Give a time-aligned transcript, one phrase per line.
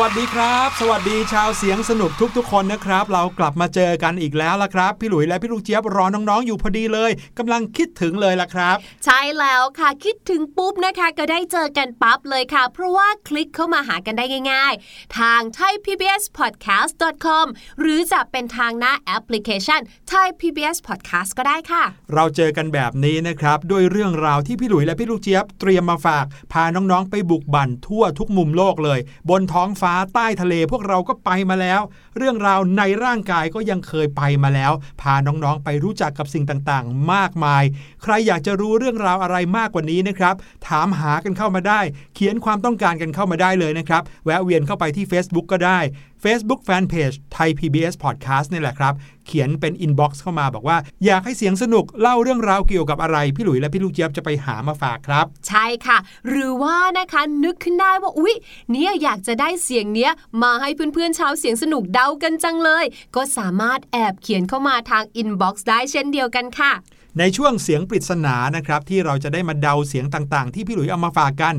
[0.00, 17.46] วัสดีครับ สวัสดีชาวเสียงสนุกทุกๆ คนนะครับ เรากลับมาเจอกันอีกแล้วละครับ พี่หลุยและพี่ลูกเจี๊ยบรอน้องๆอยู่พอดีเลยกำลังคิดถึงเลยละครับ ใช่แล้วค่ะคิดถึงปุ๊บนะคะ ก็ได้เจอกันปั๊บเลยค่ะ เพราะว่าคลิกเข้ามาหากันได้ง่าย ๆ ทาง thaipbspodcast.com
[17.80, 21.84] หรือจะเป็นทางหน้าแอปพลิเคชัน Thai PBS Podcast ก็ได้ค่ะ
[22.14, 28.98] เราเจอกันแบบนี้นะครับด้วยเรื่องราวที่พี่หลุยและพี่ลูกเจี๊ยบเตรียมมาฝาก พาน้องๆไปบุกบั่นทั่วทุกมุมโลกเลย
[29.30, 31.80] บนท้องฟ้าใต้ทะเลพวกเราก็ไปมาแล้ว
[32.16, 37.64] เรื่องราวในร่างกายก็ยังเคยไปมาแล้ว พาน้องๆไปรู้จักกับสิ่งต่างๆ มากมาย
[38.02, 40.34] ใครอยากจะรู้เรื่องราวอะไรมากกว่านี้นะครับ
[40.68, 41.80] ถามหากันเข้ามาได้
[42.14, 45.78] เขียนความต้องการกันเข้ามาได้เลยนะครับ แวะเวียนเข้าไปที่ Facebook ก็ได้
[46.26, 48.94] Facebook Fanpage ไทย PBS Podcast นี่แหละครับ
[49.26, 58.34] เขียนเป็น inbox เข้ามาบอกว่า อยากให้เสียงสนุกเล่าเรื่องราวเกี่ยวกับอะไร พี่หลุยและพี่ลูกเจี๊ยบจะไปหามาฝากครับ ใช่ค่ะ หรือว่านะคะนึกขึ้นได้ว่าอุ๊ย
[58.70, 60.12] เนี่ยอยากจะได้เสียงเนี้ย
[60.42, 62.84] มาให้เพื่อนๆชาวเสียงสนุกเดากันจังเลย
[63.16, 66.72] ก็สามารถแอบเขียนเข้ามาทางอินบ็อกซ์ได้เช่นเดียวกันค่ะ
[67.18, 71.54] ในช่วงเสียงปริศนานะครับที่เราจะได้มาเดาเสียงต่างๆ ที่พี่หลุยเอามาฝากกัน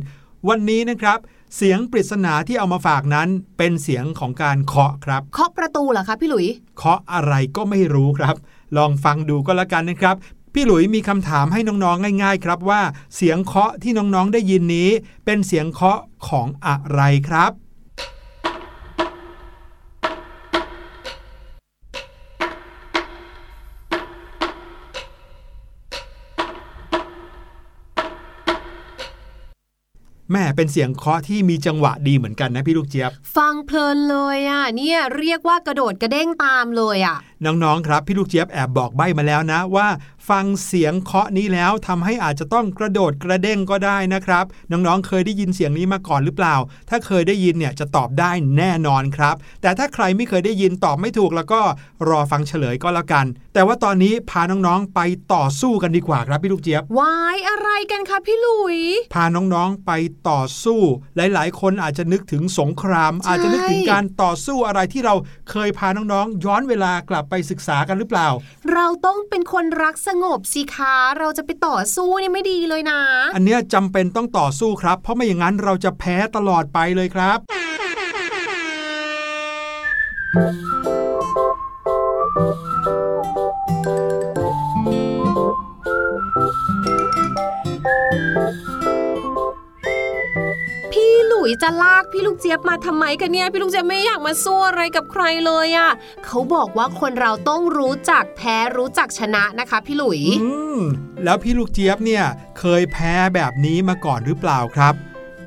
[0.50, 1.20] วันนี้นะครับ
[1.56, 6.48] เสียงปริศนาที่เอามาฝากนั้นเป็นเสียงของการเคาะครับ เคาะประตูเหรอคะพี่หลุย
[6.78, 8.36] เคาะอะไรก็ไม่รู้ครับ
[8.78, 10.16] ลองฟังดูก็แล้วกันนะครับ
[10.54, 12.82] พี่หลุยมีคำถามให้น้องๆง่าย ๆ ครับว่า
[13.16, 14.90] เสียงเคาะที่น้องๆได้ยินนี้
[15.26, 17.52] เป็นเสียงเคาะของอะไรครับ
[30.32, 39.88] แม่เป็นเสียงเคาะที่มีจังหวะดีเหมือนกันนะพี่ลูกเจี๊ยบ ฟังเพลินเลยอะเนี่ยเรียกว่ากระโดดกระเด้งตามเลยอะน้องๆครับพี่ลูกเจี๊ยบแอบบอกใบ้มาแล้วนะว่า
[40.30, 46.56] ฟังเสียงเคาะนี้แล้วทำให้อาจจะต้องกระโดดกระเด้งก็ได้นะครับ น้องๆ เคยได้ยินเสียงนี้มาก่อนหรือเปล่า
[46.90, 51.62] ถ้าเคยได้ยินเนี่ยจะตอบได้แน่นอนครับ แต่ถ้าใครไม่เคยได้ยินตอบไม่ถูกแล้วก็
[52.10, 55.00] รอฟังเฉลยก็แล้วกัน แต่ว่าตอนนี้พาน้องๆไป
[55.34, 58.78] ต่อสู้กันดีกว่าครับพี่ลูกเจี๊ยบวายอะไรกันคะพี่หลุย
[59.14, 59.92] พาน้องๆไป
[60.30, 60.80] ต่อสู้
[61.16, 65.16] หลายๆ คนอาจจะนึกถึงสงครามใช่อาจจะนึกถึงการต่อสู้อะไรที่เรา
[65.52, 68.28] เคยพาน้องๆ ย้อนเวลากลับไปศึกษากันหรือเปล่า
[68.74, 73.00] เราต้องเป็นคนรักสงบสิคะเราจะไปต่อสู้นี่ไม่ดีเลยนะ
[73.36, 77.40] อันเนี้ยจำเป็นต้องต่อสู้ครับ เพราะไม่อย่างนั้นเราจะแพ้ตลอดไปเลยครับ
[91.50, 95.90] ยจะลากพี่ลูกเจี๊ยบมาทำไมกันเนี่ย พี่ลูกเจี๊ยบไม่อยากมาสู้อะไรกับใครเลยอะ่ะ
[96.26, 100.80] เขาบอกว่าคนเราต้องรู้จักแพ้รู้จักชนะนะคะ พี่หลุย อืม
[101.24, 102.24] แล้วพี่ลูกเจี๊ยบเนี่ย
[102.60, 104.96] เคยแพ้แบบนี้มาก่อนหรือเปล่าครับ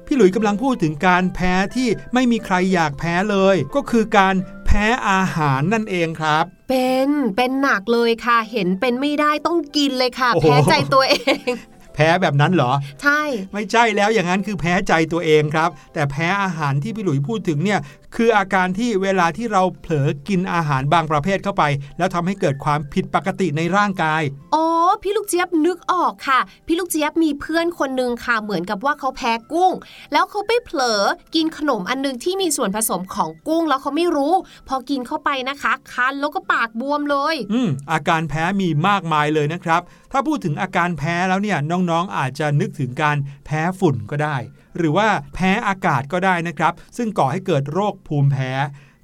[0.07, 4.35] พี่หลุยส์กำลังพูดถึงการแพ้ที่ไม่มีใครอยากแพ้เลย ก็คือการ
[4.67, 11.17] แพ้อาหารนั่นเองครับ เป็นเป็นหนักเลยค่ะ เห็นเป็นไม่ได้ต้องกินเลยค่ะโอ้โหแพ้ใจตัวเอ
[11.49, 17.81] งแพ้แบบนั้นเหรอ ใช่ ไม่ใช่แล้วอย่างนั้นคือแพ้ใจตัวเองครับ แต่แพ้อาหารที่พี่หลุยพูดถึงเนี่ย
[18.17, 21.65] คืออาการที่เวลาที่เราเผลอกินอาหารบางประเภทเข้าไป
[21.99, 24.23] แล้วทำให้เกิดความผิดปกติในร่างกาย
[24.55, 24.65] อ๋อ
[25.03, 29.73] พี่ลูกเจี๊ยบนึกออกค่ะ พี่ลูกเจี๊ยบมีเพื่อนคนหนึ่งค่ะ เหมือนกับว่าเขาแพ้กุ้ง
[30.13, 31.03] แล้วเขาไปเผลอ
[31.35, 34.35] กินขนมอันหนึงที่มีส่วนผสมของกุ้งแล้วเขาไม่รู้
[34.69, 39.81] พอกินเข้าไปนะคะคันแล้วก็ปากบวมเลย อืมอาการแพ้มีมากมายเลยนะครับ
[40.13, 44.37] ถ้าพูดถึงอาการแพ้แล้วเนี่ยน้องๆอาจจะนึกถึงการแพ้ฝุ่นก็ได้
[44.77, 48.53] หรือว่าแพ้อากาศก็ได้นะครับ ซึ่งก่อให้เกิดโรคภูมิแพ้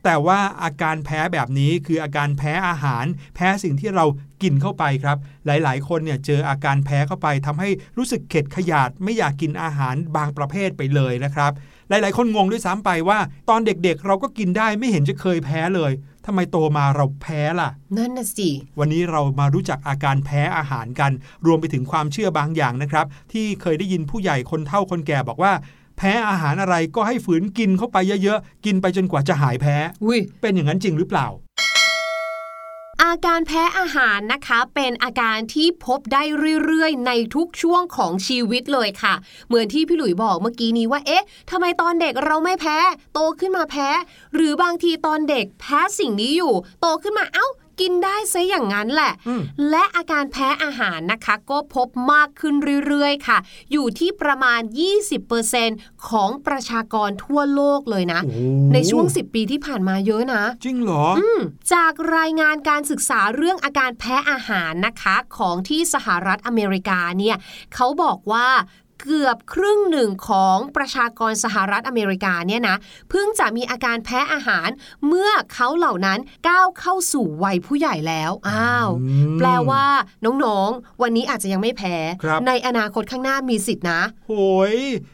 [0.05, 3.05] แต่ว่าอาการแพ้แบบนี้คืออาการแพ้อาหาร
[3.35, 4.05] แพ้สิ่งที่เรา
[4.43, 11.53] กินเข้าไปครับ หลายๆ คนเนี่ยเจออาการแพ้เข้าไปทำให้รู้สึกเข็ดขยาดไม่อยากกินอาหารบางประเภทไปเลยนะครับ
[11.89, 13.19] หลายๆ คนงงด้วยซ้ำไปว่า
[13.49, 15.93] ตอนเด็กๆ เราก็กินได้ไม่เห็นจะเคยแพ้เลย
[16.27, 21.13] ทำไมโตมาเราแพ้ล่ะ นั่นน่ะสิ วันนี้เรามารู้จักอาการแพ้อาหารกัน
[21.47, 25.53] รวมไปถึงความเชื่อบางอย่างนะครับ ที่เคยได้ยินผู้ใหญ่คนเฒ่าคนแก่บอกว่า
[25.97, 31.27] แพ้อาหารอะไรก็ให้ฝืนกินเข้าไปเยอะๆ กินไปจนกว่าจะหายแพ้อุ้ยเป็นอย่างนั้นจริงหรือเปล่า
[33.03, 36.23] อาการแพ้อาหารนะคะเป็นอาการที่พบได้
[36.65, 39.15] เรื่อยๆ ในทุกช่วงของชีวิตเลยค่ะ
[39.49, 42.79] เหมือนที่พี่หลุยบอกเมื่อกี้นี้ว่าเอ๊ะทำไมตอนเด็กเราไม่แพ้
[43.15, 43.89] โตขึ้นมาแพ้
[44.35, 47.47] หรือบางทีตอนเด็กแพ้สิ่งนี้อยู่ โตขึ้นมาเอ้า
[47.81, 52.55] กินได้ซะอย่างนั้นแหละอืมและอาการแพ้อาหารนะคะ ก็พบมากขึ้น
[52.87, 53.39] เรื่อยๆ ค่ะ
[53.73, 54.61] อยู่ที่ประมาณ
[55.35, 61.41] 20%ของประชากรทั่วโลกเลยนะโอ้ในช่วง 10 ปีที่ผ่านมาเยอะนะ จริงเหรออืม
[61.75, 67.37] จากรายงานการศึกษาเรื่องอาการแพ้อาหารนะคะ ของที่สหรัฐอเมริกาเนี่ย
[67.75, 68.49] เขาบอกว่า
[69.03, 72.77] เกือบครึ่งหนึ่งของประชากรสหรัฐอเมริกาเนี่ยนะ
[73.11, 74.69] เพิ่งจะมีอาการแพ้อาหาร
[75.07, 79.87] เมื่อเขาเหล่านั้นก้าวเข้าสู่วัยผู้ใหญ่แล้วอ้าวอืมแปลว่า
[80.45, 84.33] น้องๆ วันนี้อาจจะยังไม่แพ้ครับในอนาคตข้างหน้ามีสิทธินะโห
[84.71, 84.73] ย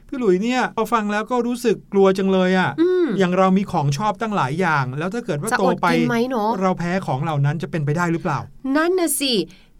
[0.08, 8.38] พี่หลุยเนี่ยพอฟังแล้วก็รู้สึกกลัวจังเลยอะ่ะอืมอย่างเรามีของชอบตั้งหลายอย่าง แล้วถ้าเกิดว่าจะโตอดไปกินไหมเนอะเราแพ้ของเหล่านั้นจะเป็นไปได้หรือเปล่า
[8.76, 9.32] นั่นน่ะสิ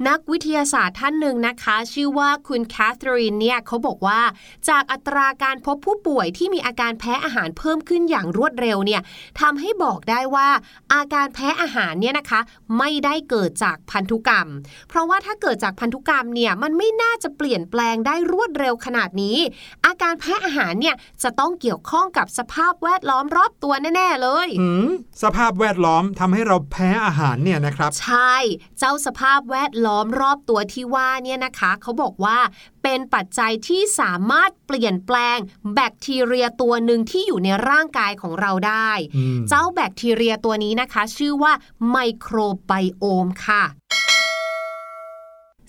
[0.09, 4.21] นักวิทยาศาสตร์ท่านหนึ่งนะคะ ชื่อว่าคุณแคทเธอรีนเนี่ยเขาบอกว่า
[4.69, 9.03] จากอัตราการพบผู้ป่วยที่มีอาการแพ้อาหารเพิ่มขึ้นอย่างรวดเร็วเนี่ย
[9.41, 10.49] ทำให้บอกได้ว่า
[10.95, 12.41] อาการแพ้อาหารเนี่ยนะคะ
[12.79, 14.49] ไม่ได้เกิดจากพันธุกรรม
[14.89, 19.39] เพราะว่าถ้าเกิดจากพันธุกรรมเนี่ยมันไม่น่าจะเปลี่ยนแปลงได้รวดเร็วขนาดนี้
[19.87, 24.89] อาการแพ้อาหารเนี่ยจะต้องเกี่ยวข้องกับสภาพแวดล้อมรอบตัวแน่ๆเลยหืม
[25.23, 28.35] สภาพแวดล้อมทำให้เราแพ้อาหารเนี่ยนะครับ ใช่
[28.79, 32.39] เจ้าสภาพแวดล้อมรอบตัวที่ว่าเนี่ยนะคะเขาบอกว่า
[32.83, 35.39] เป็นปัจจัยที่สามารถเปลี่ยนแปลง
[35.75, 41.53] แบคทีเรียตัวหนึ่งที่อยู่ในร่างกายของเราได้อืมเจ้าแบคทีเรียตัวนี้นะคะ ชื่อว่า
[41.91, 43.65] ไมโครไบโอมค่ะ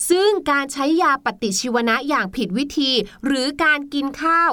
[0.10, 2.92] ซึ่งการใช้ยาปฏิชีวนะอย่างผิดวิธี
[3.26, 4.52] หรือการกินข้าว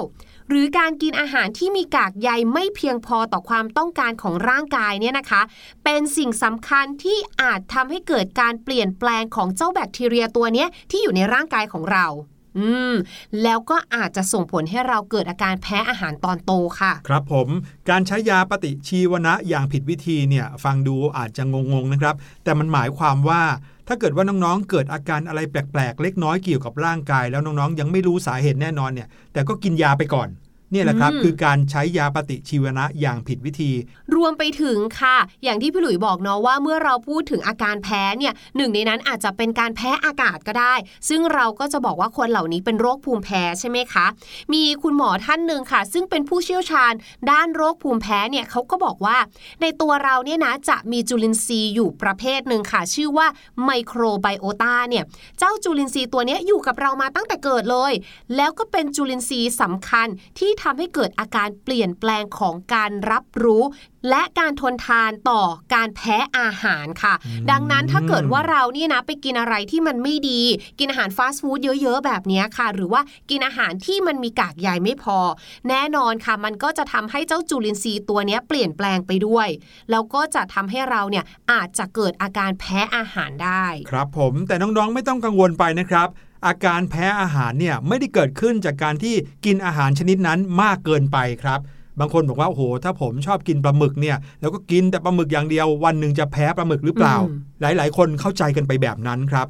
[0.53, 5.41] หรือการกินอาหารที่มีกากใยไม่เพียงพอต่อความต้องการของร่างกายเนี่ยนะคะ
[5.83, 12.05] เป็นสิ่งสำคัญที่อาจทำให้เกิดการเปลี่ยนแปลงของเจ้าแบคทีเรียตัวเนี้ยที่อยู่ในร่างกายของเรา
[12.57, 12.93] อืม
[13.43, 17.47] แล้วก็อาจจะส่งผลให้เราเกิดอาการแพ้อาหารตอนโตค่ะ ครับผม
[17.89, 21.43] การใช้ยาปฏิชีวนะอย่างผิดวิธีเนี่ย ฟังดูอาจจะ
[21.73, 23.41] งงๆนะครับ แต่มันหมายความว่า
[23.87, 30.29] ถ้าเกิดว่าน้องๆ เกิดอาการอะไรแปลกๆ เล็กน้อยเกี่ยวกับร่างกาย แล้วน้องๆ ยังไม่รู้สาเหตุแน่นอนเนี่ย แต่ก็กินยาไปก่อน
[30.71, 33.71] เนี่ยแหละครับอืมคือการใช้ยาปฏิชีวนะอย่างผิดวิธี
[34.15, 40.73] รวมไปถึงค่ะ อย่างที่พี่หลุยบอกเนาะว่าเมื่อเราพูดถึงอาการแพ้เนี่ยหนึ่งในนั้นอาจจะเป็นการแพ้อากาศก็ได้
[41.09, 44.05] ซึ่งเราก็จะบอกว่าคนเหล่านี้เป็นโรคภูมิแพ้ใช่ไหมคะ
[44.53, 46.93] มีคุณหมอท่านหนึ่งค่ะ ซึ่งเป็นผู้เชี่ยวชาญ
[47.31, 49.17] ด้านโรคภูมิแพ้เนี่ยเขาก็บอกว่า
[49.61, 53.27] ในตัวเราเนี่ยนะจะมีจุลินทรีย์อยู่ประเภทหนึ่งค่ะ ชื่อว่า
[53.65, 55.03] ไมโครไบโอตาเนี่ย
[55.39, 57.93] เจ้าจุลินทรีย์ตัวเนี้ยอยู่กับเรามาตั้งแต่เกิดเลย
[58.35, 60.07] แล้วก็เป็นจุลินทรีย์สำคัญ
[60.39, 63.63] ที่ทำให้เกิดอาการเปลี่ยนแปลงของการรับรู้
[64.09, 65.41] และการทนทานต่อ
[65.73, 67.13] การแพ้อาหารค่ะ
[67.51, 70.41] ดังนั้นถ้าเกิดว่าเราเนี่ยนะไปกินอะไรที่มันไม่ดี
[70.79, 75.17] กินอาหารฟาสต์ฟู้ดเยอะ ๆ แบบเนี้ยค่ะ หรือว่ากินอาหารที่มันมีกากใยไม่พอ
[75.69, 79.47] แน่นอนค่ะ มันก็จะทำให้เจ้าจุลินทรีย์ตัวเนี้ยเปลี่ยนแปลงไปด้วย
[79.91, 86.09] แล้วก็จะทำให้เราเนี่ยอาจจะเกิดอาการแพ้อาหารได้ ครับผมแต่น้องๆไม่ต้องกังวลไปนะครับ
[86.45, 91.59] อาการแพ้อาหารเนี่ยไม่ได้เกิดขึ้นจากการที่กินอาหารชนิดนั้นมากเกินไปครับ
[91.99, 99.47] บางคนบอกว่าโอ้โหถ้าผมชอบกินปลาหมึกเนี่ยแล้วก็กินแต่ปลาหมึกอย่างเดียว วันหนึ่งจะแพ้ปลาหมึกหรือเปล่าอืมหลาย ๆ คนเข้าใจกันไปแบบนั้นครับ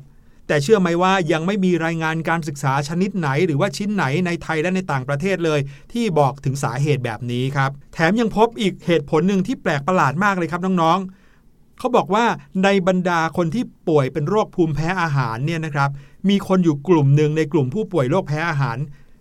[0.48, 5.60] แต่เชื่อไหมว่ายังไม่มีรายงานการศึกษาชนิดไหน หรือว่าชิ้นไหนในไทยและในต่างประเทศเลย
[5.94, 12.26] ที่บอกถึงสาเหตุแบบนี้ครับ แถมยังพบอีกเหตุผลหนึ่งที่แปลกประหลาดมากเลยครับน้องๆเขาบอกว่า
[12.64, 15.90] ในบรรดาคนที่ป่วยเป็นโรคภูมิแพ้อาหารเนี่ยนะครับ
[16.30, 18.78] มีคนอยู่กลุ่มหนึ่งในกลุ่มผู้ป่วยโรคแพ้อาหาร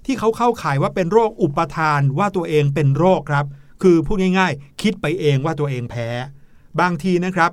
[0.06, 3.46] ที่เขาเข้าข่ายว่าเป็นโรคอุปทานว่าตัวเองเป็นโรคครับ
[3.82, 6.08] คือพูดง่ายๆ คิดไปเองว่าตัวเองแพ้
[6.80, 7.50] บางทีนะครับ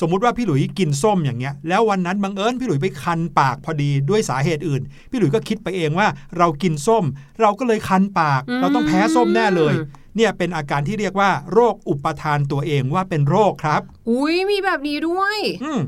[0.00, 7.04] สมมุติว่าพี่หลุยกินส้มอย่างเงี้ย แล้ววันนั้นบังเอิญพี่หลุยไปคันปากพอดีด้วยสาเหตุอื่น พี่หลุยก็คิดไปเองว่าเรากินส้ม
[7.40, 9.74] เราก็เลยคันปากอืมเราต้องแพ้ส้มแน่เลย
[10.16, 13.80] เนี่ยเป็นอาการที่เรียกว่า โรคอุปทานตัวเองว่าเป็นโรคครับ
[14.10, 15.80] อุ้ยมีแบบนี้ด้วย อืม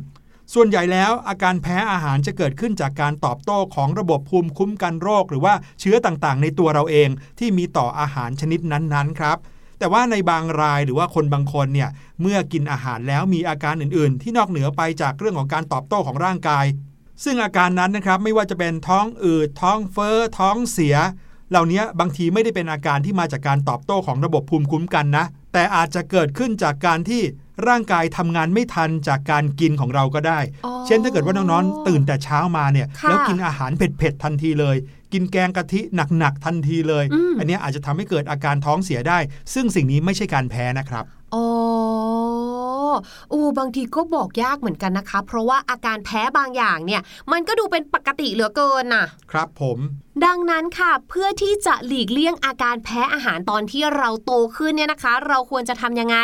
[0.55, 9.37] ส่วนใหญ่แล้วอาการแพ้อาหารจะเกิดขึ้นจากการตอบโต้ของระบบภูมิคุ้มกันโรค หรือว่าเชื้อต่างๆ ในตัวเราเองที่มีต่ออาหารชนิดนั้นๆครับ
[9.79, 11.91] แต่ว่าในบางรายหรือว่าคนบางคนเนี่ย
[12.21, 16.65] เมื่อกินอาหารแล้วมีอาการอื่น ๆ ที่นอกเหนือไปจากเรื่องของการตอบโต้ของร่างกาย
[17.25, 20.97] ซึ่งอาการนั้นนะครับไม่ว่าจะเป็นท้องอืดท้องเฟ้อท้องเสีย
[21.51, 27.23] เหล่านี้บางทีไม่ได้เป็นอาการที่มาจากการตอบโต้ของระบบภูมิคุ้มกันนะ แต่อาจจะเกิดขึ้นจากการที่
[27.69, 34.77] ร่างกายทำงานไม่ทันจากการกินของเราก็ได้อ๋อเช่นถ้าเกิดว่าน้องๆตื่นแต่เช้ามาเนี่ยค่ะแล้วกินอาหารเผ็ดๆทันทีเลย
[35.13, 35.81] กินแกงกะทิ
[36.19, 39.19] หนักๆทันทีเลยอืมอันเนี้ยอาจจะทำให้เกิดอาการท้องเสียได้
[39.55, 41.05] ซึ่งสิ่งนี้ไม่ใช่การแพ้นะครับ
[41.35, 41.47] อ๋อ
[43.31, 49.79] โอ้บางทีก็บอกยากเหมือนกันนะคะ เพราะว่าอาการแพ้บางอย่างเนี่ย มันก็ดูเป็นปกติเหลือเกินน่ะ ครับผม
[50.25, 56.17] ดังนั้นค่ะ เพื่อที่จะหลีกเลี่ยงอาการแพ้อาหารตอนที่เราโตขึ้นเนี่ยนะคะ เราควรจะทำยังไง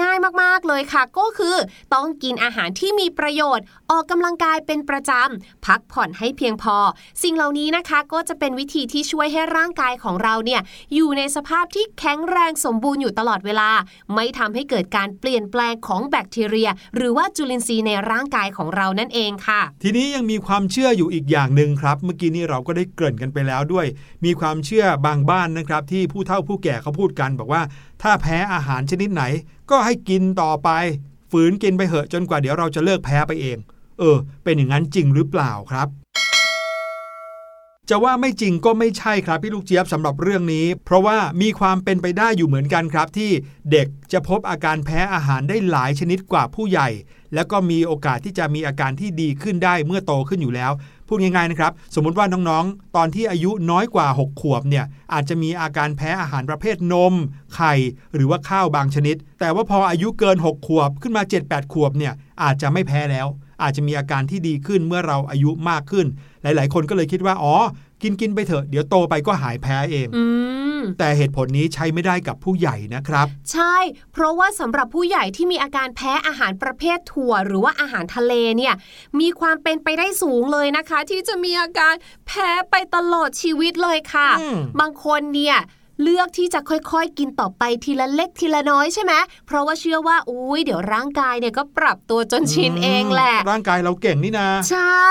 [0.00, 1.56] ง่ายมากๆเลยค่ะ ก็คือ
[1.94, 6.76] ต้องกินอาหารที่มีประโยชน์ ออกกำลังกายเป็นประจำพักผ่อนให้เพียงพอ
[7.22, 10.60] สิ่งเหล่านี้นะคะก็จะเป็นวิธีที่ช่วยให้ร่างกายของเราเนี่ย
[10.94, 13.70] อยู่ในสภาพที่แข็งแรงสมบูรณ์อยู่ตลอดเวลา
[14.14, 23.86] ไม่ทำให้เกิดการเปลี่ยนแปลงของแบคทีเรีย หรือว่าจุลินทรีย์ในร่างกายของเรานั่นเองค่ะ ทีนี้ยังมีความเชื่ออยู่อีกอย่างหนึ่งครับ เมื่อกี้นี้เราก็ได้เกริ่นกันไปแล้วด้วย
[24.24, 27.62] มีความเชื่อบางบ้านนะครับ ที่ผู้เฒ่าผู้แก่เขาพูดกัน บอกว่า
[28.02, 29.22] ถ้าแพ้อาหารชนิดไหน
[29.70, 30.70] ก็ให้กินต่อไป
[31.30, 33.58] ฝืนกินไปเหอะจนกว่าเดี๋ยวเราจะเลิกแพ้ไปเอง
[33.98, 35.88] เออ เป็นอย่างนั้นจริงหรือเปล่าครับ
[37.92, 43.30] จะว่าไม่จริงก็ไม่ใช่ครับพี่ลูกเจี๊ยบสำหรับเรื่องนี้ เพราะว่ามีความเป็นไปได้อยู่เหมือนกันครับ ที่
[43.70, 46.88] เด็กจะพบอาการแพ้อาหารได้หลายชนิดกว่าผู้ใหญ่
[47.34, 50.72] แล้วก็มีโอกาสที่จะมีอาการที่ดีขึ้นได้เมื่อโตขึ้นอยู่แล้ว
[51.08, 57.14] พูดง่ายๆนะครับสมมติว่าน้องๆ ตอนที่อายุน้อยกว่า 6 ขวบเนี่ยอาจจะมีอาการแพ้อาหารประเภทนม
[57.54, 57.74] ไข่
[58.14, 63.28] หรือว่าข้าวบางชนิด แต่ว่าพออายุเกิน 6 ขวบขึ้นมา 7-8 ขวบเนี่ยอาจจะไม่แพ้แล้ว
[63.62, 66.06] อาจจะมีอาการที่ดีขึ้นเมื่อเราอายุมากขึ้น
[66.42, 67.54] หลาย ๆ คนก็เลยคิดว่าอ๋อ
[68.02, 70.24] กินกินไปเถอะเดี๋ยวโตไปก็หายแพ้เองอื
[70.78, 73.76] มแต่เหตุผลนี้ใช้ไม่ได้กับผู้ใหญ่นะครับ ใช่
[74.12, 78.74] เพราะว่าสำหรับผู้ใหญ่ที่มีอาการแพ้อาหารประเภทถั่ว หรือว่าอาหารทะเลเนี่ย
[79.20, 81.94] มีความเป็นไปได้สูงเลยนะคะ ที่จะมีอาการ
[82.26, 85.58] แพ้ไปตลอดชีวิตเลยค่ะอืมบางคนเนี่ย
[86.02, 89.12] เลือกที่จะค่อยๆ กินต่อไปทีละเล็กทีละน้อยใช่ไหม
[89.46, 95.08] เพราะว่าเชื่อว่าอุ้ยเดี๋ยวร่างกายเนี่ยก็ปรับตัวจนชินเองแหละ ร่างกายเราเก่งนี่นะ ใช่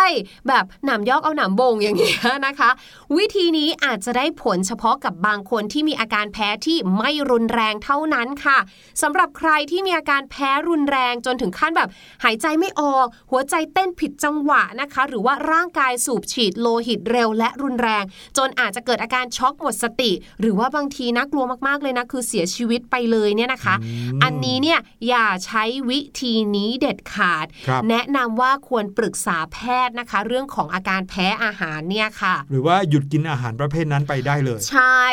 [0.47, 2.69] แบบหนามยอกเอาหนามบ่งอย่างเงี้ยนะคะ
[3.17, 8.57] วิธีนี้อาจจะได้ผลเฉพาะกับบางคนที่มีอาการแพ้ที่ไม่รุนแรงเท่านั้นค่ะ
[9.01, 11.89] สำหรับใครที่มีอาการแพ้รุนแรงจนถึงขั้นแบบ
[12.23, 18.03] หายใจไม่ออก หัวใจเต้นผิดจังหวะนะคะ หรือว่าร่างกายสูบฉีดโลหิตเร็วและรุนแรง
[18.37, 23.75] จนอาจจะเกิดอาการช็อกหมดสติ หรือว่าบางทีน่ากลัวมากๆเลยนะคือเสียชีวิตไปเลยเนี่ยนะคะ
[24.23, 29.57] อันนี้เนี่ยอย่าใช้วิธีนี้เด็ดขาดครับแนะนำว่าควรปรึกษาแพ
[29.87, 35.03] ทย์นะคะ เรื่องของอาการแพ้อาหารเนี่ยค่ะ หรือว่าหยุดกินอาหารประเภทนั้นไปได้เลย ใช่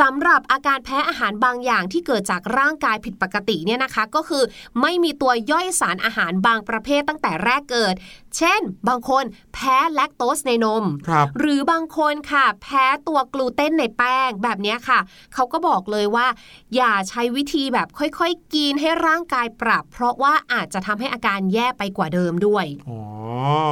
[0.00, 4.44] สำหรับอาการแพ้อาหารบางอย่างที่เกิดจากร่างกายผิดปกติเนี่ยนะคะ ก็คือ
[4.80, 7.94] ไม่มีตัวย่อยสารอาหารบางประเภทตั้งแต่แรกเกิด
[8.36, 9.24] เช่น บางคน
[9.54, 14.98] แพ้แลคโตสในนมครับหรือบางคนค่ะ แพ้ตัวกลูเตนในแป้งแบบเนี้ยค่ะ
[15.34, 16.26] เขาก็บอกเลยว่า
[16.76, 23.00] อย่าใช้วิธีแบบค่อยๆ กินให้ร่างกายปรับ เพราะว่าอาจจะทำให้อาการแย่ไปกว่าเดิมด้วยอ๋อ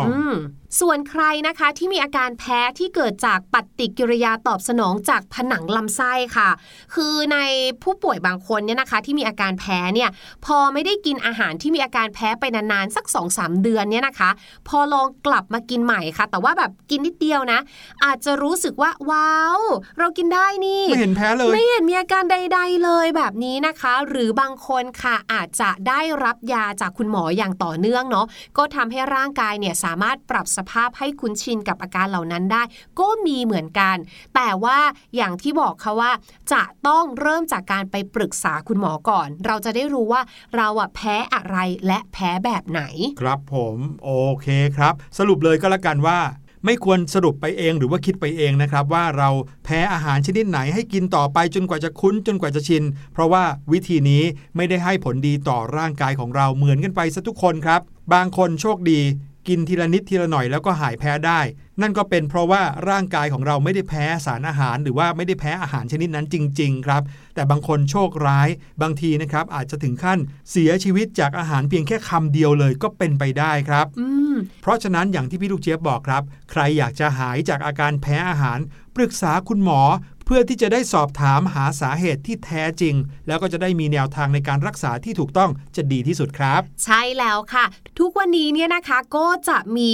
[0.07, 0.35] อืม
[0.81, 6.51] ส่วนใครนะคะที่มีอาการแพ้ที่เกิดจากปฏิกิริยาตอบสนองจากผนังลำไส้ค่ะ
[6.95, 7.39] คือใน
[7.83, 10.11] ผู้ป่วยบางคนเนี่ยนะคะ ที่มีอาการแพ้เนี่ย
[10.45, 14.31] พอไม่ได้กินอาหารที่มีอาการแพ้ไปนานๆสัก2อสเดือนเนี่ยนะคะ
[14.69, 17.61] พอลองกลับมากินใหม่ค่ะ แต่ว่าแบบกินนิดเดียวนะ
[18.05, 19.61] อาจจะรู้สึกว่าว้าว
[19.99, 28.27] เรากินได้นี่ไม่เห็นแพ้เลยไม่เห็นมีอาการใด ๆ เลยแบบนี้นะคะ หรือบางคนค่ะอาจจะได้รับยาจากคุณหมออย่างต่อเนื่องเนาะ
[28.59, 32.63] ก็ทำให้ร่างกายเนี่ยสามารถปรับสภาพให้คุ้นชินกับอาการเหล่านั้นได้
[33.01, 33.97] ก็มีเหมือนกัน
[34.35, 34.79] แต่ว่า
[35.17, 36.13] อย่างที่บอกค่ะว่า
[36.53, 40.23] จะต้องเริ่มจากการไปปรึกษาคุณหมอก่อน เราจะได้รู้ว่า
[40.57, 42.83] เราอะแพ้อะไรและแพ้แบบไหน
[43.21, 44.11] ครับผมโอ
[44.43, 44.47] เค
[44.77, 46.21] ครับ สรุปเลยก็แล้วกันว่า
[46.67, 49.29] ไม่ควรสรุปไปเองหรือว่าคิดไปเองนะครับว่าเรา
[49.65, 54.23] แพ้อาหารชนิดไหนให้กินต่อไปจนกว่าจะคุ้นจนกว่าจะชิน เพราะว่าวิธีนี้
[54.57, 57.81] ไม่ได้ให้ผลดีต่อร่างกายของเราเหมือนกันไปซะทุกคนครับ
[58.13, 59.01] บางคนโชคดี
[59.49, 61.41] กินทีละนิดทีละหน่อยแล้วก็หายแพ้ได้
[61.81, 67.03] นั่นก็เป็นเพราะว่าร่างกายของเราไม่ได้แพ้สารอาหาร หรือว่าไม่ได้แพ้อาหารชนิดนั้นจริง ๆ ครับ
[67.35, 68.49] แต่บางคนโชคร้าย
[68.83, 70.19] บางทีนะครับอาจจะถึงขั้น
[70.51, 78.59] เสียชีวิตจากอาหารเพียงแค่คำเดียวเลยก็เป็นไปได้ครับอืมเพราะฉะนั้นอย่างที่พี่ลูกเจี๊ยบบอกครับ ใครอยากจะหายจากอาการแพ้อาหาร
[78.97, 79.81] ปรึกษาคุณหมอ
[80.25, 82.95] เพื่อที่จะได้สอบถามหาสาเหตุที่แท้จริง
[83.27, 87.65] แล้วก็จะได้มีแนวทางในการรักษาที่ถูกต้องจะดีที่สุดครับ ใช่แล้วค่ะ
[87.99, 89.93] ทุกวันนี้เนี่ยนะคะก็จะมี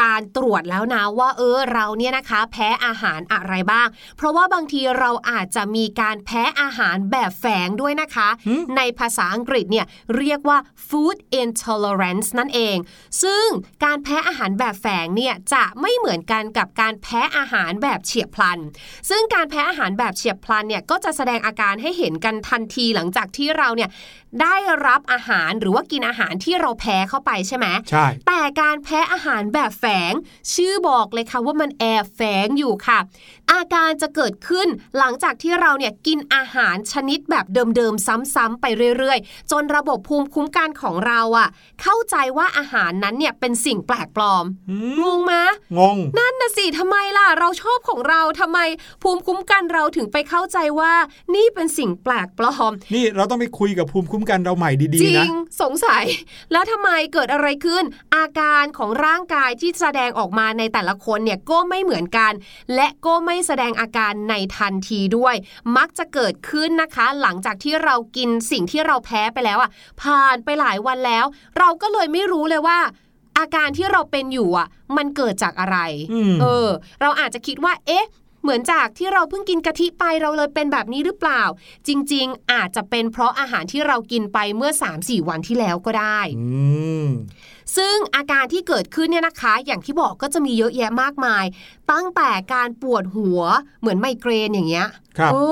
[0.00, 10.58] การตรวจแล้วนะว่าเออเราเนี่ยนะคะ แพ้อาหารอะไรบ้าง เพราะว่าบางทีเราอาจจะมีการแพ้อาหารแบบแฝงด้วยนะคะหืมในภาษาอังกฤษเนี่ยเรียกว่า
[10.88, 12.76] food intolerance นั่นเอง
[13.22, 13.46] ซึ่ง
[13.84, 18.58] การแพ้อาหารแบบแฝงเนี่ยจะไม่เหมือนกันกับการแพ้อาหารแบบเฉียบพลัน
[19.10, 23.90] ซึ่งการแพ้อาหารแบบเฉียบพลันเนี่ยก็จะแสดงอาการให้เห็นกันทันทีหลังจากที่เราเนี่ย
[24.42, 30.12] ได้รับอาหารหรือว่ากินอาหารที่เราแพ้เข้าไปใช่ไหมใช่ แต่การแพ้อาหารแบบแฝง
[30.54, 32.98] ชื่อบอกเลยค่ะว่ามันแอบแฝงอยู่ค่ะ
[33.54, 38.66] อาการจะเกิดขึ้นหลังจากที่เราเนี่ยกินอาหารชนิดแบบเดิมๆซ้ำๆไป
[38.98, 41.48] เรื่อยๆ จนระบบภูมิคุ้มกันของเราอะ
[41.82, 45.34] เข้าใจว่าอาหารนั้นเนี่ยเป็นสิ่งแปลกปลอมอืงมงไหม
[45.78, 48.58] งง นั่นนะสิทำไมล่ะ เราชอบของเราทำไม
[49.02, 50.92] ภูมิคุ้มกันเราถึงไปเข้าใจว่า
[51.34, 56.04] นี่เป็นสิ่งแปลกปลอม นี่เราต้องไปคุยกับภูมิคุ้มกันเราใหม่ดีจริๆนะงสงสัย
[56.52, 57.84] แล้วทำไมเกิดอะไรขึ้น
[58.16, 62.32] อาการของร่างกายที่แสดงออกมาในแต่ละคนเนี่ยก็ไม่เหมือนกัน
[62.74, 65.34] และก็ไม่แสดงอาการในทันทีด้วย
[65.76, 69.70] มักจะเกิดขึ้นนะคะ หลังจากที่เรากินสิ่งที่เราแพ้ไปแล้วอะ
[70.02, 71.24] ผ่านไปหลายวันแล้ว
[71.58, 72.78] เราก็เลยไม่รู้เลยว่า
[73.38, 75.78] อาการที่เราเป็นอยู่อะ มันเกิดจากอะไร
[76.12, 76.68] อืมเออ
[77.00, 78.06] เราอาจจะคิดว่า เอ๊ะ
[78.42, 81.42] เหมือนจากที่เราเพิ่งกินกะทิไปเราเลยเป็นแบบนี้หรือเปล่า
[81.88, 86.46] จริง ๆ อาจจะเป็นเพราะอาหารที่เรากินไปเมื่อ 3-4 วันที่แล้วก็ได้อื
[87.06, 87.08] ม
[87.76, 91.44] ซึ่งอาการที่เกิดขึ้นเนี่ยนะคะ อย่างที่บอกก็จะมีเยอะแยะมากมาย
[91.92, 93.40] ตั้งแต่การปวดหัว
[93.80, 95.46] เหมือนไมเกรนอย่างเงี้ยครับโอ้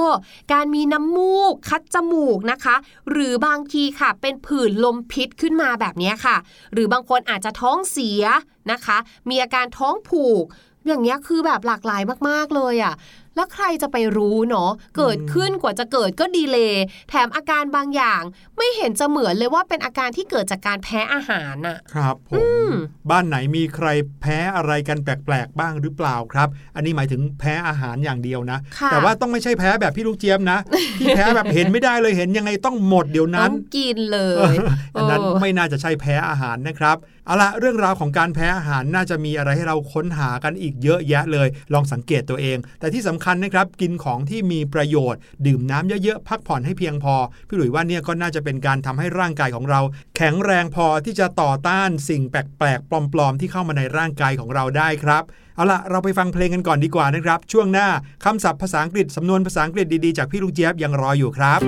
[0.53, 2.77] การมีน้ำมูกคัดจมูกนะคะ
[3.11, 6.37] หรือบางทีค่ะ เป็นผื่นลมพิษขึ้นมาแบบเนี้ยค่ะ
[6.73, 8.25] หรือบางคนอาจจะท้องเสีย
[8.73, 8.99] นะคะ
[9.29, 10.45] มีอาการท้องผูก
[10.87, 12.95] อย่างเงี้ยคือแบบหลากหลายมากๆเลยอะ่ะ
[13.37, 18.23] แล้วใครจะไปรู้เนาะเกิดขึ้นกว่าจะเกิดก็ดีเลย์แถมอาการบางอย่าง
[18.57, 22.31] ไม่เห็นจะเหมือนเลยว่าเป็นอาการที่เกิดจากการแพ้อาหารน่ะ ครับผ
[22.67, 22.71] ม
[23.11, 23.87] บ้านไหนมีใคร
[24.21, 30.59] แพ้อะไรกันแปลกๆบ้างหรือเปล่าครับ อันนี้หมายถึงแพ้อาหารอย่างเดียวนะค่ะแต่ว่าต้องไม่ใช่แพ้แบบพี่ลูกเจี๊ยบนะ
[30.99, 34.21] ที่แพ้แบบเห็นไม่ได้เลยเห็นยังไงต้องหมดเดี๋ยวต้นั้อนงกินเล
[34.53, 34.55] ย
[34.97, 36.97] อันนั้นเออไม่น่าจะใช่แพ้อาหารนะครับ
[37.31, 47.15] เอาละเรื่องราวของการแพ้อาหารน่าจะมีอะไรให้เราค้นหากันอีกเยอะแยะเลย ลองสังเกตตัวเอง แต่ที่สำคัญนะครับกินของที่มีประโยชน์ ดื่มน้ำเยอะๆพักผ่อนให้เพียงพอ
[47.49, 49.81] พี่หลุยว่าเนี่ยก็น่าจะเป็นการทำให้ร่างกายของเรา
[50.17, 55.23] แข็งแรงพอที่จะต่อต้านสิ่งแปลกๆปลอมๆ ที่เข้ามาในร่างกายของเราได้ครับ
[55.57, 57.89] เอาละเราไปฟังเพลงกันก่อนดีกว่านะครับ ช่วงหน้า
[58.25, 61.61] คำศัพท์ภาษาอังกฤษสำนวนภาษาอังกฤษดีๆ จากพี่ลูกเจี๊ยบยังรออยู่ครับ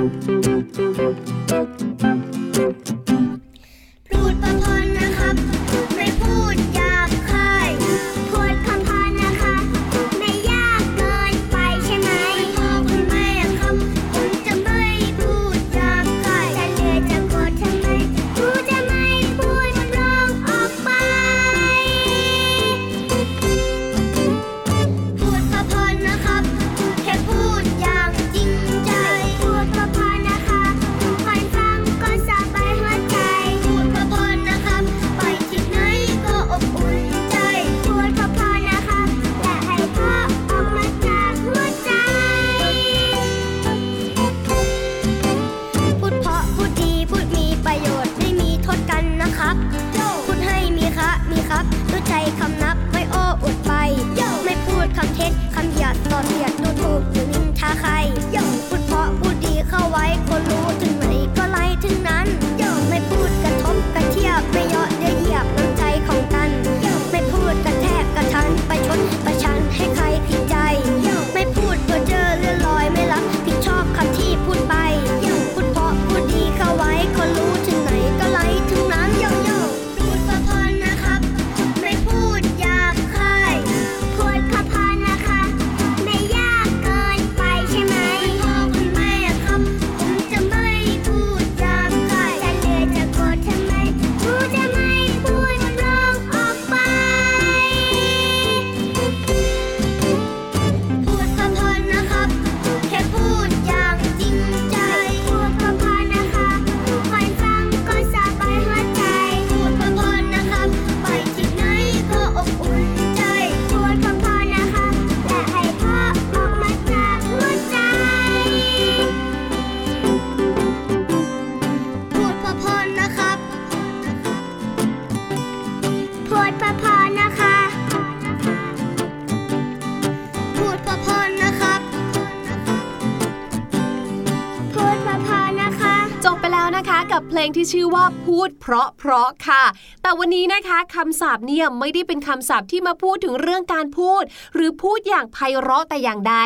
[137.13, 139.65] กับเพลงที่ชื่อว่าพูดเพราะเพราะค่ะ
[140.03, 144.23] แต่วันนี้นะคะคำศัพท์เนี่ยไม่ได้เป็นคำศัพท์ที่มาพูดถึงเรื่องการพูด
[144.55, 146.37] หรือพูดอย่างไพเราะแต่อย่างใด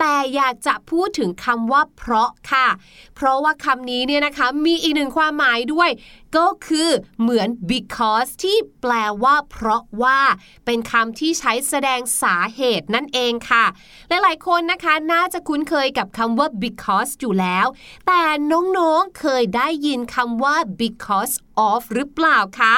[0.00, 2.68] แต่อยากจะพูดถึงคำว่าเพราะค่ะ
[3.16, 5.90] เพราะว่าคำนี้เนี่ยนะคะมีอีกหนึ่งความหมายด้วย
[6.36, 8.92] ก็คือเหมือน because ที่แปล
[9.24, 10.20] ว่าเพราะว่า
[10.64, 13.64] เป็นคำที่ใช้แสดงสาเหตุนั่นเองค่ะ
[14.08, 17.66] หลายๆคนนะคะน่าจะคุ้นเคยกับคำว่า because อยู่แล้ว
[18.06, 21.34] แต่น้องๆเคยได้ยินคำว่า because
[21.70, 22.74] of หรือเปล่าคะ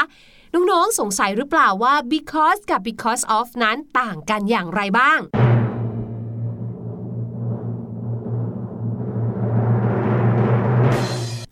[0.55, 5.21] น้องๆสงสัยหรือเปล่าว่า because กับ because of นั้นต่างกันอย่างไรบ้าง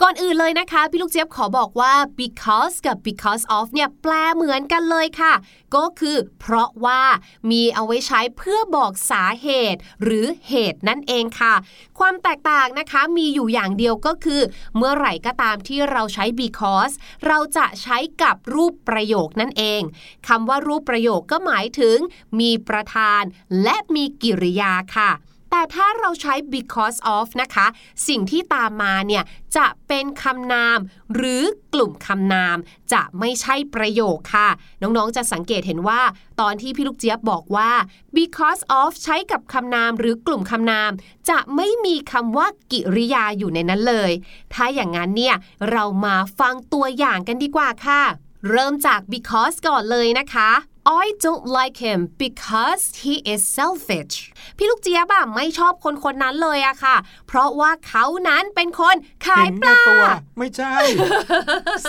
[0.07, 5.35] ก่อนอื่นเลยนะคะ พี่ลูกเจี๊ยบขอบอกว่า because กับ because of เนี่ยแปลเหมือนกันเลยค่ะ
[5.75, 7.03] ก็คือเพราะว่า
[7.51, 11.55] มีเอาไว้ใช้เพื่อบอกสาเหตุ หรือเหตุนั่นเองค่ะ
[11.99, 14.43] ความแตกต่างนะคะมีอยู่อย่างเดียวก็คือ
[14.77, 16.93] เมื่อไหร่ก็ตามที่เราใช้ because
[17.27, 19.83] เราจะใช้กับรูปประโยคนั่นเอง
[20.29, 21.97] คำว่ารูปประโยคก็หมายถึง
[22.41, 23.23] มีประธาน
[23.63, 25.13] และมีกิริยาค่ะ
[25.57, 27.67] แต่ถ้าเราใช้ because of นะคะ
[28.09, 29.25] สิ่งที่ตามมาเนี่ย
[29.57, 30.79] จะเป็นคำนาม
[31.15, 31.43] หรือ
[31.75, 32.57] กลุ่มคำนาม
[32.93, 34.49] จะไม่ใช่ประโยคค่ะ
[34.83, 36.01] น้องๆจะสังเกตเห็นว่า
[36.41, 37.71] ตอนที่พี่ลูกเจี๊ยบบอกว่า
[38.19, 40.91] because of ใช้กับคำนามหรือกลุ่มคำนาม
[41.31, 44.11] จะไม่มีคำว่ากิริยาอยู่ในนั้นเลย
[44.55, 45.37] ถ้าอย่างนั้นเนี่ย
[45.71, 48.03] เรามาฟังตัวอย่างกันดีกว่าค่ะ
[48.51, 50.51] เริ่มจาก because ก่อนเลยนะคะ
[50.87, 54.17] I don't like him because he is selfish
[54.57, 56.97] พี่ลูกเจี๊ยบอะไม่ชอบคนคนนั้นเลยอะค่ะ
[57.29, 60.05] เพราะว่าเขานั้นเป็นคนขายเห็นปแก่ลาตัว
[60.39, 60.75] ไม่ใช่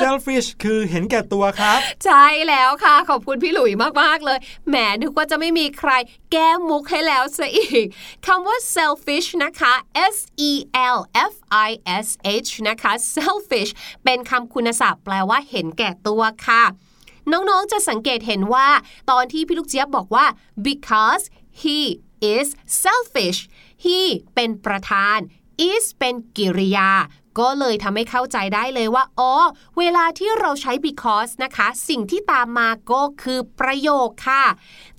[0.01, 5.91] selfish คือเห็นแก่ตัวครับ ใช่แล้วค่ะ ขอบคุณพี่หลุยมากๆเลย แหมนึกว่าจะไม่มีใคร
[6.31, 7.85] แก้มุกให้แล้วซะอีก
[8.25, 9.73] คำว่า selfish นะคะ
[10.15, 10.17] S
[10.49, 10.51] E
[10.97, 10.99] L
[11.31, 11.33] F
[11.67, 11.69] I
[12.05, 12.07] S
[12.45, 13.71] H นะคะ selfish
[14.03, 16.63] เป็นคำคุณศัพท์แปลว่าเห็นแก่ตัวค่ะ
[17.31, 18.69] น้องๆจะสังเกตเห็นว่า
[19.11, 20.25] ตอนที่พี่ลูกเจี๊ยบบอกว่า
[20.67, 21.23] because
[21.61, 21.79] he
[22.35, 22.47] is
[22.83, 23.39] selfish
[23.83, 23.99] he
[24.35, 25.17] เป็นประธาน
[25.69, 26.91] is เป็นกิริยา
[27.39, 29.33] ก็เลยทำให้เข้าใจได้เลยว่า อ๋อ
[29.77, 34.43] เวลาที่เราใช้ because นะคะ สิ่งที่ตามมาก็คือประโยคค่ะ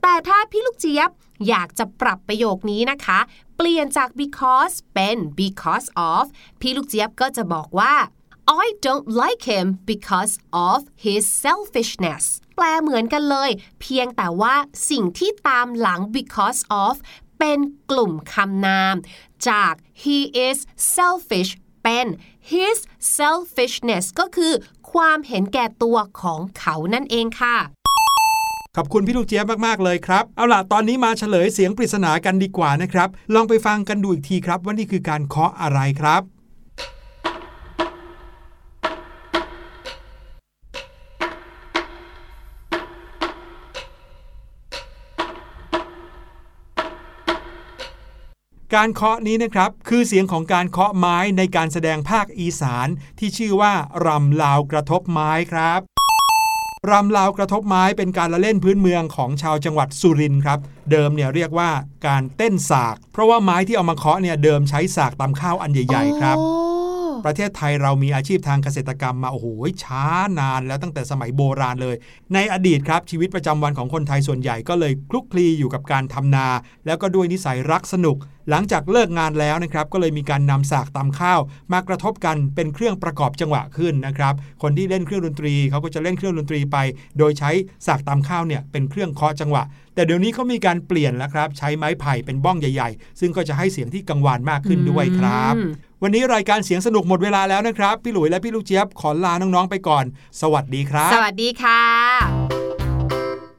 [0.02, 1.10] แต่ถ้าพี่ลูกเจี๊ยบ
[1.48, 3.18] อยากจะปรับประโยคนี้นะคะ
[3.56, 6.24] เปลี่ยนจาก because เป็น because of
[6.60, 7.94] พี่ลูกเจี๊ยบก็จะบอกว่า
[8.48, 12.24] I don't like him because of his selfishness
[12.56, 14.54] แปลเหมือนกันเลย เพียงแต่ว่า
[14.90, 16.94] สิ่งที่ตามหลัง because of
[17.38, 17.58] เป็น
[17.90, 18.94] กลุ่มคำนาม
[19.48, 20.58] จาก he is
[20.94, 21.50] selfish
[21.82, 22.06] เป็น
[22.52, 22.78] his
[23.18, 24.52] selfishness ก็คือ
[24.92, 27.56] ความเห็นแก่ตัวของเขานั่นเองค่ะ
[28.76, 36.22] ขอบคุณพี่ลูกเจี๊ยบมาก ๆ เลยครับ เอาล่ะ ตอนนี้มาเฉลยเสียงปริศนากันดีกว่านะครับ ลองไปฟังกันดูอีกทีครับว่านี่คือการเคาะอะไรครับ
[48.76, 53.72] การเคาะนี้นะครับคือเสียงของการเคาะไม้ในการแสดงภาคอีสาน ที่ชื่อว่า
[54.06, 55.80] รำลาวกระทบไม้ครับ
[56.90, 60.58] รำลาวกระทบไม้เป็นการละเล่นพื้นเมืองของชาวจังหวัดสุรินทร์ครับ
[60.90, 61.70] เดิมเนี่ยเรียกว่า
[62.06, 66.66] การเต้นสาก เพราะว่าไม้ที่เอามาเคาะเนี่ยเดิมใช้สากตำข้าวอันใหญ่ ๆ ครับโอ้
[67.24, 69.46] ประเทศไทยเรามีอาชีพทางเกษตรกรรมมาโอ้โห
[69.82, 70.04] ช้า
[70.38, 71.96] นานแล้วตั้งแต่สมัยโบราณเลย
[72.34, 76.48] ในอดีตครับชีวิตประจำวันของคนไทยส่วนใหญ่ก็เลยคลุกคลีอยู่กับการทำนา
[76.86, 78.16] แล้วก็ด้วยนิสัยรักสนุก
[78.50, 81.40] หลังจากเลิกงานแล้วนะครับก็เลยมีการนำสากตำข้าว
[81.72, 86.76] มากระทบกันเป็นเครื่องประกอบจังหวะขึ้นนะครับ คนที่เล่นเครื่องดนตรีเขาก็จะเล่นเครื่องดนตรีไป
[87.18, 87.50] โดยใช้
[87.86, 89.62] สากตำข้าวเนี่ยเป็นเครื่องเคาะจังหวะ
[89.94, 95.70] แต่เดี๋ยวนี้เขามีการเปลี่ยนแล้วครับใช้ไม้ไผ่เป็นบ้องใหญ่ๆ ซึ่งก็จะให้เสียงที่กังวานมากขึ้นด้วยครับอืม
[96.02, 100.04] วันนี้รายการเสียงสนุกหมดเวลาแล้วนะครับ พี่หลุยและพี่ลูกเจี๊ยบขอลาน้องๆไปก่อน
[100.40, 102.65] สวัสดีครับ สวัสดีค่ะ